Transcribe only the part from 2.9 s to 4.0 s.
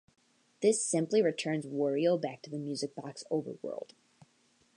box overworld.